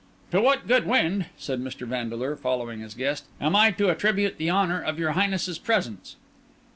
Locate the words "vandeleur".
1.85-2.35